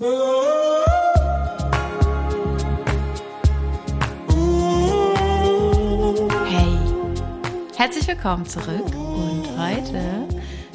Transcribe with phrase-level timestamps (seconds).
[0.00, 0.06] Hey,
[7.76, 10.28] herzlich willkommen zurück und heute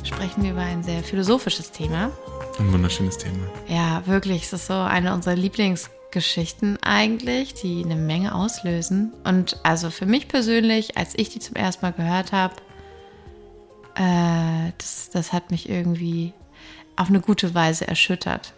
[0.03, 2.11] sprechen wir über ein sehr philosophisches Thema.
[2.59, 3.47] Ein wunderschönes Thema.
[3.69, 9.13] Ja, wirklich, es ist so eine unserer Lieblingsgeschichten eigentlich, die eine Menge auslösen.
[9.23, 12.55] Und also für mich persönlich, als ich die zum ersten Mal gehört habe,
[13.95, 16.33] äh, das, das hat mich irgendwie
[16.97, 18.53] auf eine gute Weise erschüttert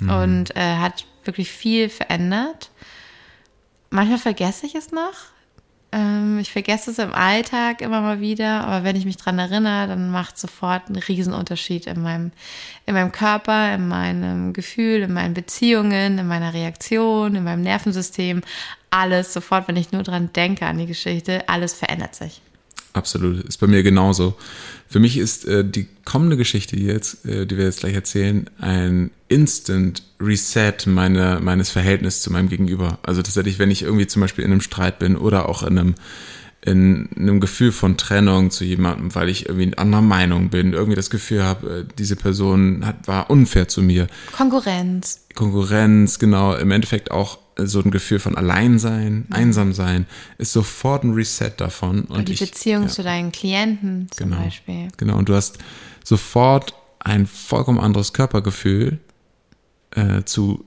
[0.00, 0.10] mhm.
[0.10, 2.70] und äh, hat wirklich viel verändert.
[3.90, 5.30] Manchmal vergesse ich es noch.
[5.92, 9.88] Ähm, ich vergesse es im Alltag immer mal wieder, aber wenn ich mich dran erinnere,
[9.88, 12.30] dann macht sofort einen Riesenunterschied in meinem,
[12.86, 18.42] in meinem Körper, in meinem Gefühl, in meinen Beziehungen, in meiner Reaktion, in meinem Nervensystem.
[18.90, 22.40] Alles sofort, wenn ich nur dran denke an die Geschichte, alles verändert sich.
[22.92, 24.34] Absolut, ist bei mir genauso.
[24.88, 29.12] Für mich ist äh, die kommende Geschichte jetzt, äh, die wir jetzt gleich erzählen, ein
[29.28, 32.98] Instant Reset meine, meines Verhältnisses zu meinem Gegenüber.
[33.02, 35.94] Also tatsächlich, wenn ich irgendwie zum Beispiel in einem Streit bin oder auch in einem
[36.62, 41.08] in einem Gefühl von Trennung zu jemandem, weil ich irgendwie anderer Meinung bin, irgendwie das
[41.08, 44.08] Gefühl habe, äh, diese Person hat, war unfair zu mir.
[44.32, 45.24] Konkurrenz.
[45.34, 46.54] Konkurrenz, genau.
[46.54, 49.34] Im Endeffekt auch so ein Gefühl von Alleinsein, mhm.
[49.34, 52.02] Einsamsein, ist sofort ein Reset davon.
[52.02, 52.88] Und, und die ich, Beziehung ja.
[52.88, 54.88] zu deinen Klienten zum genau, Beispiel.
[54.98, 55.58] Genau, und du hast
[56.04, 58.98] sofort ein vollkommen anderes Körpergefühl
[59.92, 60.64] äh, zu,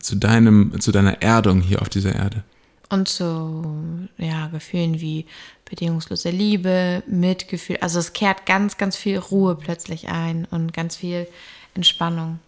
[0.00, 2.44] zu, deinem, zu deiner Erdung hier auf dieser Erde.
[2.90, 5.26] Und zu ja, Gefühlen wie
[5.64, 7.78] bedingungslose Liebe, Mitgefühl.
[7.80, 11.28] Also es kehrt ganz, ganz viel Ruhe plötzlich ein und ganz viel
[11.74, 12.40] Entspannung.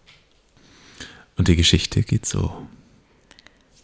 [1.37, 2.67] Und die Geschichte geht so.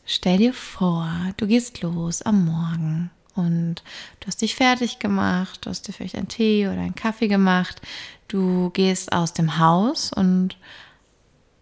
[0.05, 3.83] Stell dir vor, du gehst los am Morgen und
[4.19, 7.81] du hast dich fertig gemacht, du hast dir vielleicht einen Tee oder einen Kaffee gemacht.
[8.27, 10.57] Du gehst aus dem Haus und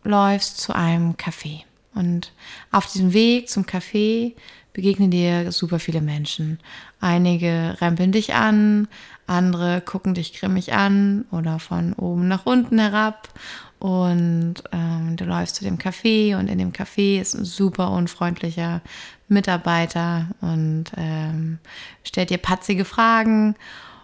[0.03, 1.63] läufst zu einem Café.
[1.93, 2.31] Und
[2.71, 4.33] auf diesem Weg zum Café
[4.77, 6.59] begegnen dir super viele Menschen.
[7.01, 8.87] Einige rempeln dich an,
[9.25, 13.27] andere gucken dich grimmig an oder von oben nach unten herab
[13.79, 18.81] und ähm, du läufst zu dem Café und in dem Café ist ein super unfreundlicher
[19.27, 21.57] Mitarbeiter und ähm,
[22.03, 23.55] stellt dir patzige Fragen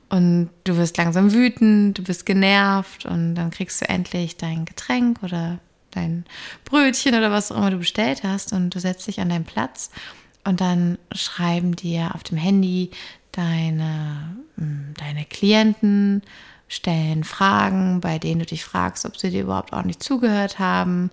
[0.09, 5.21] und du wirst langsam wütend, du bist genervt und dann kriegst du endlich dein Getränk
[5.21, 5.59] oder
[5.91, 6.25] dein
[6.65, 9.91] Brötchen oder was auch immer du bestellt hast und du setzt dich an deinen Platz
[10.43, 12.91] und dann schreiben dir auf dem Handy
[13.31, 16.21] deine, hm, deine Klienten,
[16.73, 21.11] stellen Fragen, bei denen du dich fragst, ob sie dir überhaupt nicht zugehört haben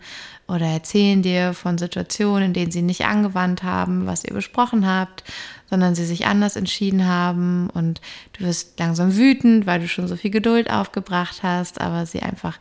[0.48, 5.22] oder erzählen dir von Situationen, in denen sie nicht angewandt haben, was ihr besprochen habt,
[5.68, 7.68] sondern sie sich anders entschieden haben.
[7.70, 8.00] Und
[8.32, 12.58] du wirst langsam wütend, weil du schon so viel Geduld aufgebracht hast, aber sie einfach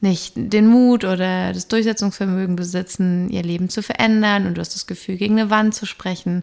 [0.00, 4.86] nicht den Mut oder das Durchsetzungsvermögen besitzen, ihr Leben zu verändern und du hast das
[4.86, 6.42] Gefühl, gegen eine Wand zu sprechen.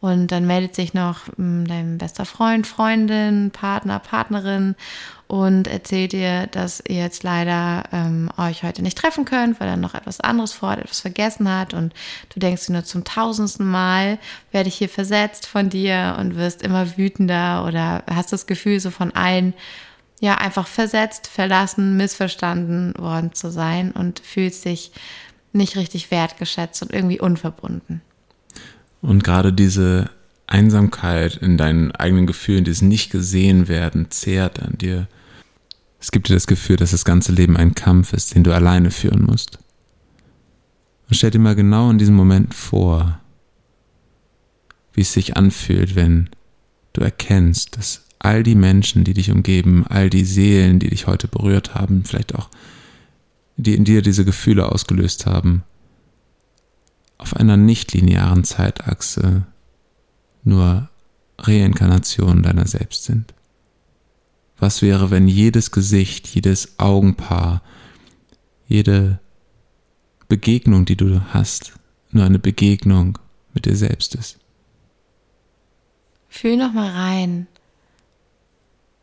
[0.00, 4.76] Und dann meldet sich noch hm, dein bester Freund, Freundin, Partner, Partnerin
[5.26, 9.76] und erzählt dir, dass ihr jetzt leider ähm, euch heute nicht treffen könnt, weil er
[9.76, 11.94] noch etwas anderes vorhat, etwas vergessen hat und
[12.32, 14.18] du denkst dir nur zum tausendsten Mal
[14.52, 18.90] werde ich hier versetzt von dir und wirst immer wütender oder hast das Gefühl so
[18.90, 19.52] von allen
[20.20, 24.92] ja einfach versetzt, verlassen, missverstanden worden zu sein und fühlst dich
[25.52, 28.02] nicht richtig wertgeschätzt und irgendwie unverbunden.
[29.00, 30.10] Und gerade diese
[30.46, 35.08] Einsamkeit in deinen eigenen Gefühlen, dieses nicht gesehen werden, zehrt an dir.
[36.00, 38.90] Es gibt dir das Gefühl, dass das ganze Leben ein Kampf ist, den du alleine
[38.90, 39.58] führen musst.
[41.08, 43.20] Und stell dir mal genau in diesem Moment vor,
[44.92, 46.28] wie es sich anfühlt, wenn
[46.92, 51.28] du erkennst, dass all die Menschen, die dich umgeben, all die Seelen, die dich heute
[51.28, 52.48] berührt haben, vielleicht auch,
[53.56, 55.62] die in dir diese Gefühle ausgelöst haben,
[57.18, 59.46] auf einer nichtlinearen Zeitachse
[60.44, 60.88] nur
[61.38, 63.34] Reinkarnationen deiner selbst sind?
[64.58, 67.62] Was wäre, wenn jedes Gesicht, jedes Augenpaar,
[68.66, 69.20] jede
[70.28, 71.74] Begegnung, die du hast,
[72.10, 73.18] nur eine Begegnung
[73.54, 74.38] mit dir selbst ist?
[76.28, 77.46] Fühl noch mal rein,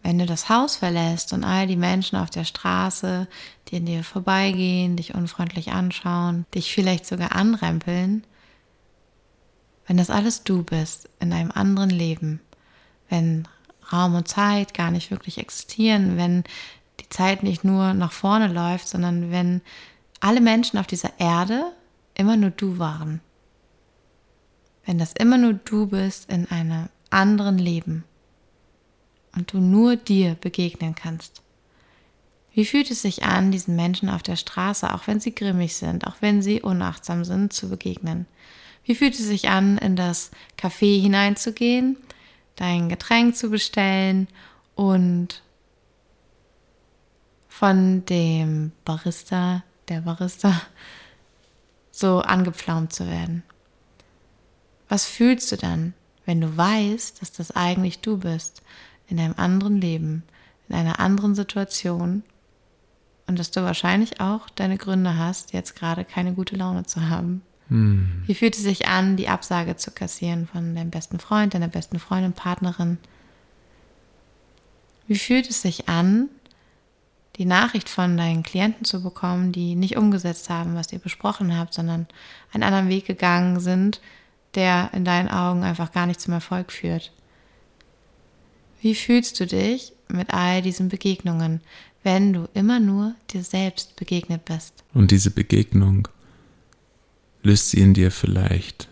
[0.06, 3.28] wenn du das Haus verlässt und all die Menschen auf der Straße,
[3.68, 8.24] die an dir vorbeigehen, dich unfreundlich anschauen, dich vielleicht sogar anrempeln,
[9.88, 12.40] wenn das alles du bist in einem anderen Leben,
[13.10, 13.48] wenn
[13.92, 16.44] Raum und Zeit gar nicht wirklich existieren, wenn
[17.00, 19.62] die Zeit nicht nur nach vorne läuft, sondern wenn
[20.20, 21.72] alle Menschen auf dieser Erde
[22.14, 23.22] immer nur du waren.
[24.86, 28.04] Wenn das immer nur du bist in einem anderen Leben
[29.36, 31.42] und du nur dir begegnen kannst.
[32.54, 36.08] Wie fühlt es sich an, diesen Menschen auf der Straße, auch wenn sie grimmig sind,
[36.08, 38.28] auch wenn sie unachtsam sind, zu begegnen?
[38.86, 41.98] Wie fühlt es sich an, in das Café hineinzugehen,
[42.56, 44.30] dein Getränk zu bestellen
[44.76, 45.42] und
[47.50, 50.62] von dem Barista, der Barista,
[51.92, 53.44] so angepflaumt zu werden?
[54.88, 55.94] Was fühlst du dann,
[56.26, 58.62] wenn du weißt, dass das eigentlich du bist,
[59.08, 60.24] in einem anderen Leben,
[60.70, 62.24] in einer anderen Situation
[63.28, 67.42] und dass du wahrscheinlich auch deine Gründe hast, jetzt gerade keine gute Laune zu haben.
[67.70, 68.24] Hm.
[68.28, 72.00] Wie fühlt es sich an, die Absage zu kassieren von deinem besten Freund, deiner besten
[72.00, 73.00] Freundin, Partnerin?
[75.08, 76.30] Wie fühlt es sich an,
[77.38, 81.74] die Nachricht von deinen Klienten zu bekommen, die nicht umgesetzt haben, was ihr besprochen habt,
[81.74, 82.08] sondern
[82.54, 84.00] einen anderen Weg gegangen sind,
[84.54, 87.12] der in deinen Augen einfach gar nicht zum Erfolg führt?
[88.86, 91.62] Wie fühlst du dich mit all diesen Begegnungen,
[92.04, 94.84] wenn du immer nur dir selbst begegnet bist?
[94.94, 96.08] Und diese Begegnung
[97.42, 98.88] löst sie in dir vielleicht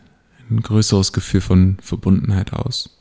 [0.50, 3.00] ein größeres Gefühl von Verbundenheit aus.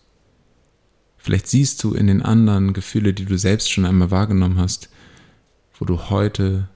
[1.16, 4.90] Vielleicht siehst du in den anderen Gefühle, die du selbst schon einmal wahrgenommen hast,
[5.78, 6.68] wo du heute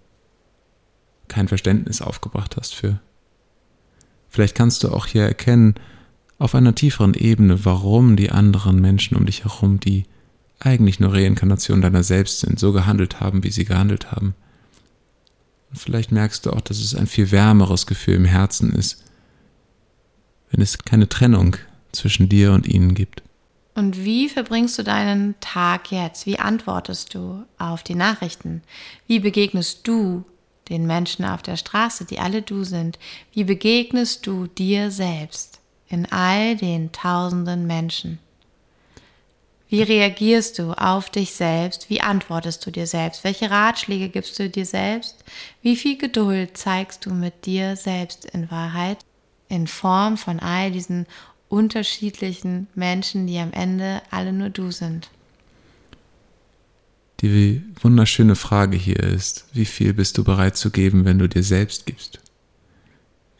[1.29, 3.03] kein Verständnis aufgebracht hast für.
[4.31, 5.75] Vielleicht kannst du auch hier erkennen,
[6.39, 10.05] auf einer tieferen Ebene, warum die anderen Menschen um dich herum, die
[10.59, 14.35] eigentlich nur Reinkarnation deiner selbst sind, so gehandelt haben, wie sie gehandelt haben.
[15.71, 19.03] Und vielleicht merkst du auch, dass es ein viel wärmeres Gefühl im Herzen ist,
[20.51, 21.57] wenn es keine Trennung
[21.93, 23.23] zwischen dir und ihnen gibt.
[23.75, 26.25] Und wie verbringst du deinen Tag jetzt?
[26.25, 28.63] Wie antwortest du auf die Nachrichten?
[29.07, 30.25] Wie begegnest du
[30.71, 32.99] den Menschen auf der Straße, die alle du sind?
[33.33, 35.56] Wie begegnest du dir selbst
[35.89, 38.19] in all den tausenden Menschen?
[39.69, 41.91] Wie reagierst du auf dich selbst?
[41.91, 43.25] Wie antwortest du dir selbst?
[43.25, 45.25] Welche Ratschläge gibst du dir selbst?
[45.61, 48.99] Wie viel Geduld zeigst du mit dir selbst in Wahrheit?
[49.49, 51.07] In Form von all diesen
[51.49, 55.11] unterschiedlichen Menschen, die am Ende alle nur du sind.
[57.21, 61.43] Die wunderschöne Frage hier ist, wie viel bist du bereit zu geben, wenn du dir
[61.43, 62.21] selbst gibst?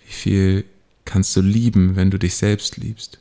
[0.07, 0.65] Wie viel
[1.07, 3.19] kannst du lieben, wenn du dich selbst liebst?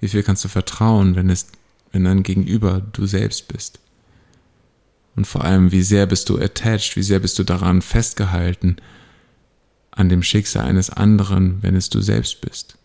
[0.00, 1.46] Wie viel kannst du vertrauen, wenn es
[1.92, 3.78] wenn dein Gegenüber du selbst bist.
[5.14, 8.76] Und vor allem, wie sehr bist du attached, wie sehr bist du daran festgehalten,
[9.90, 12.78] an dem Schicksal eines anderen, wenn es du selbst bist.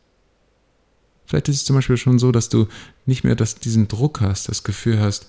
[1.26, 2.68] Vielleicht ist es zum Beispiel schon so, dass du
[3.06, 5.28] nicht mehr das, diesen Druck hast, das Gefühl hast,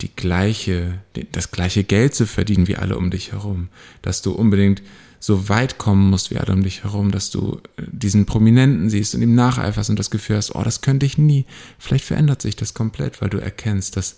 [0.00, 0.98] die gleiche,
[1.30, 3.68] das gleiche Geld zu verdienen wie alle um dich herum,
[4.02, 4.82] dass du unbedingt
[5.24, 9.14] so weit kommen musst wie alle um dich herum, dass du äh, diesen Prominenten siehst
[9.14, 11.46] und ihm nacheiferst und das Gefühl hast, oh, das könnte ich nie.
[11.78, 14.16] Vielleicht verändert sich das komplett, weil du erkennst, dass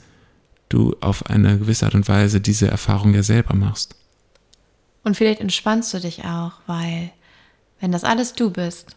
[0.68, 3.94] du auf eine gewisse Art und Weise diese Erfahrung ja selber machst.
[5.04, 7.12] Und vielleicht entspannst du dich auch, weil
[7.78, 8.96] wenn das alles du bist,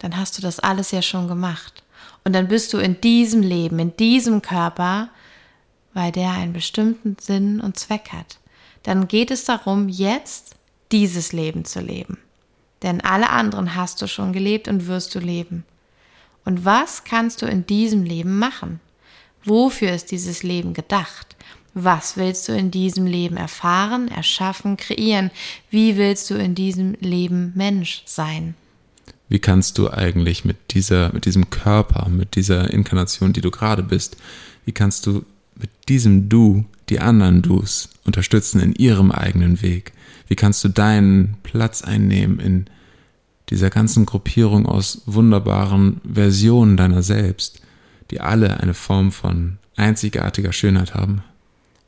[0.00, 1.82] dann hast du das alles ja schon gemacht.
[2.24, 5.08] Und dann bist du in diesem Leben, in diesem Körper,
[5.94, 8.38] weil der einen bestimmten Sinn und Zweck hat.
[8.82, 10.57] Dann geht es darum, jetzt
[10.92, 12.18] dieses Leben zu leben.
[12.82, 15.64] Denn alle anderen hast du schon gelebt und wirst du leben.
[16.44, 18.80] Und was kannst du in diesem Leben machen?
[19.44, 21.36] Wofür ist dieses Leben gedacht?
[21.74, 25.30] Was willst du in diesem Leben erfahren, erschaffen, kreieren?
[25.70, 28.54] Wie willst du in diesem Leben Mensch sein?
[29.28, 33.82] Wie kannst du eigentlich mit dieser, mit diesem Körper, mit dieser Inkarnation, die du gerade
[33.82, 34.16] bist,
[34.64, 39.92] wie kannst du mit diesem Du die anderen Dus unterstützen in ihrem eigenen Weg?
[40.28, 42.66] Wie kannst du deinen Platz einnehmen in
[43.50, 47.62] dieser ganzen Gruppierung aus wunderbaren Versionen deiner selbst,
[48.10, 51.22] die alle eine Form von einzigartiger Schönheit haben?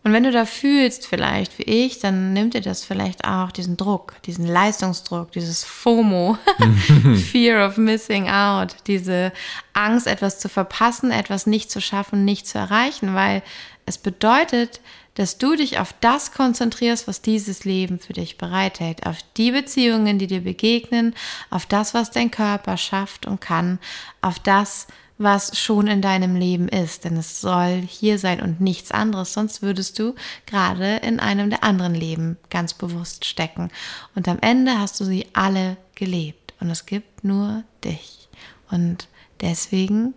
[0.02, 3.76] Und wenn du da fühlst, vielleicht wie ich, dann nimmt dir das vielleicht auch diesen
[3.76, 6.38] Druck, diesen Leistungsdruck, dieses FOMO,
[7.30, 9.30] Fear of Missing Out, diese
[9.74, 13.42] Angst, etwas zu verpassen, etwas nicht zu schaffen, nicht zu erreichen, weil
[13.86, 14.80] es bedeutet,
[15.14, 20.18] dass du dich auf das konzentrierst, was dieses Leben für dich bereithält, auf die Beziehungen,
[20.18, 21.14] die dir begegnen,
[21.50, 23.78] auf das, was dein Körper schafft und kann,
[24.22, 24.86] auf das,
[25.18, 29.60] was schon in deinem Leben ist, denn es soll hier sein und nichts anderes, sonst
[29.60, 30.14] würdest du
[30.46, 33.70] gerade in einem der anderen Leben ganz bewusst stecken.
[34.14, 38.28] Und am Ende hast du sie alle gelebt und es gibt nur dich.
[38.70, 39.08] Und
[39.42, 40.14] deswegen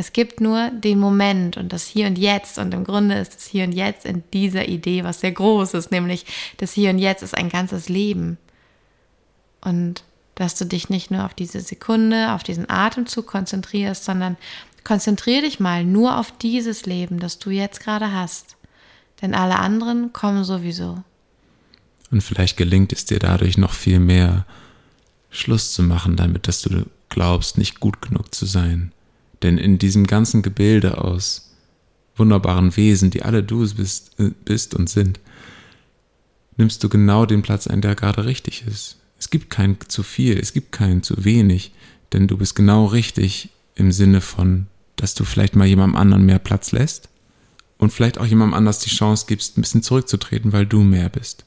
[0.00, 3.46] es gibt nur den Moment und das Hier und Jetzt und im Grunde ist das
[3.46, 6.24] Hier und Jetzt in dieser Idee was sehr groß ist, nämlich
[6.56, 8.38] das Hier und Jetzt ist ein ganzes Leben.
[9.60, 10.02] Und
[10.36, 14.38] dass du dich nicht nur auf diese Sekunde, auf diesen Atemzug konzentrierst, sondern
[14.84, 18.56] konzentriere dich mal nur auf dieses Leben, das du jetzt gerade hast.
[19.20, 21.04] Denn alle anderen kommen sowieso.
[22.10, 24.46] Und vielleicht gelingt es dir dadurch noch viel mehr
[25.28, 28.92] Schluss zu machen damit, dass du glaubst, nicht gut genug zu sein.
[29.42, 31.50] Denn in diesem ganzen Gebilde aus
[32.16, 35.20] wunderbaren Wesen, die alle du bist, äh, bist und sind,
[36.56, 38.98] nimmst du genau den Platz ein, der gerade richtig ist.
[39.18, 41.72] Es gibt kein zu viel, es gibt kein zu wenig,
[42.12, 44.66] denn du bist genau richtig im Sinne von,
[44.96, 47.08] dass du vielleicht mal jemandem anderen mehr Platz lässt
[47.78, 51.44] und vielleicht auch jemandem anders die Chance gibst, ein bisschen zurückzutreten, weil du mehr bist.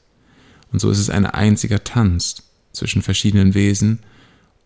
[0.72, 4.00] Und so ist es ein einziger Tanz zwischen verschiedenen Wesen,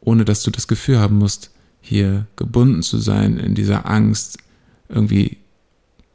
[0.00, 4.38] ohne dass du das Gefühl haben musst, hier gebunden zu sein in dieser Angst,
[4.88, 5.38] irgendwie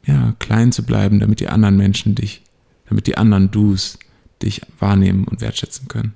[0.04, 2.42] ja, klein zu bleiben, damit die anderen Menschen dich,
[2.88, 3.98] damit die anderen Dus
[4.42, 6.14] dich wahrnehmen und wertschätzen können.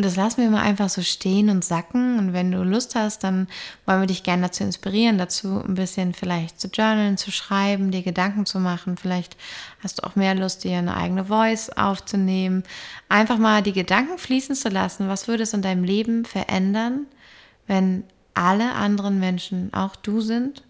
[0.00, 2.18] Und das lassen wir mal einfach so stehen und sacken.
[2.18, 3.48] Und wenn du Lust hast, dann
[3.84, 8.02] wollen wir dich gerne dazu inspirieren, dazu ein bisschen vielleicht zu journalen, zu schreiben, dir
[8.02, 8.96] Gedanken zu machen.
[8.96, 9.36] Vielleicht
[9.80, 12.62] hast du auch mehr Lust, dir eine eigene Voice aufzunehmen.
[13.10, 15.08] Einfach mal die Gedanken fließen zu lassen.
[15.08, 17.04] Was würde es in deinem Leben verändern,
[17.70, 18.02] wenn
[18.34, 20.64] alle anderen Menschen auch du sind?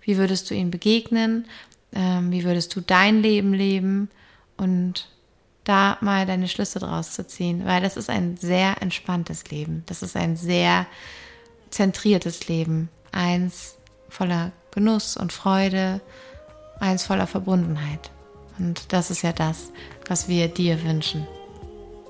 [0.00, 1.44] Wie würdest du ihnen begegnen?
[1.92, 4.08] Ähm, wie würdest du dein Leben leben?
[4.56, 5.10] Und
[5.64, 9.82] da mal deine Schlüsse draus zu ziehen, weil das ist ein sehr entspanntes Leben.
[9.84, 10.86] Das ist ein sehr
[11.68, 12.88] zentriertes Leben.
[13.12, 13.76] Eins
[14.08, 16.00] voller Genuss und Freude,
[16.80, 18.10] eins voller Verbundenheit.
[18.58, 19.72] Und das ist ja das,
[20.08, 21.26] was wir dir wünschen.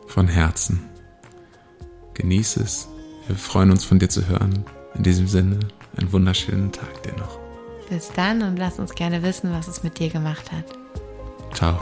[0.07, 0.89] Von Herzen.
[2.15, 2.89] Genieß es.
[3.27, 4.65] Wir freuen uns von dir zu hören.
[4.95, 5.59] In diesem Sinne,
[5.97, 7.39] einen wunderschönen Tag dir noch.
[7.89, 10.65] Bis dann und lass uns gerne wissen, was es mit dir gemacht hat.
[11.55, 11.79] Ciao.